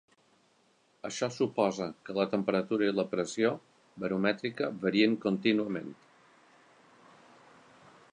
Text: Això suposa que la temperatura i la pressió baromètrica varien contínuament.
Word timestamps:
Això 1.09 1.27
suposa 1.33 1.89
que 2.07 2.15
la 2.19 2.25
temperatura 2.31 2.87
i 2.91 2.95
la 3.01 3.05
pressió 3.11 3.51
baromètrica 4.05 4.71
varien 4.87 5.15
contínuament. 5.27 5.95